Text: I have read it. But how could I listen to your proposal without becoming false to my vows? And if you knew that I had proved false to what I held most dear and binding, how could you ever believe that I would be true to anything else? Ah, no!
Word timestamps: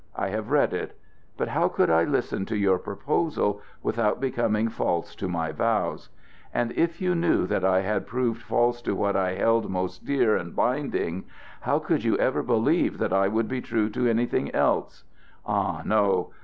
I 0.15 0.29
have 0.29 0.49
read 0.49 0.73
it. 0.73 0.97
But 1.37 1.49
how 1.49 1.67
could 1.67 1.91
I 1.91 2.05
listen 2.05 2.43
to 2.47 2.57
your 2.57 2.79
proposal 2.79 3.61
without 3.83 4.19
becoming 4.19 4.67
false 4.67 5.13
to 5.13 5.27
my 5.27 5.51
vows? 5.51 6.09
And 6.51 6.71
if 6.71 6.99
you 7.01 7.13
knew 7.13 7.45
that 7.45 7.63
I 7.63 7.81
had 7.81 8.07
proved 8.07 8.41
false 8.41 8.81
to 8.81 8.95
what 8.95 9.15
I 9.15 9.35
held 9.35 9.69
most 9.69 10.03
dear 10.03 10.35
and 10.35 10.55
binding, 10.55 11.25
how 11.59 11.77
could 11.77 12.03
you 12.03 12.17
ever 12.17 12.41
believe 12.41 12.97
that 12.97 13.13
I 13.13 13.27
would 13.27 13.47
be 13.47 13.61
true 13.61 13.91
to 13.91 14.09
anything 14.09 14.49
else? 14.55 15.03
Ah, 15.45 15.83
no! 15.85 16.31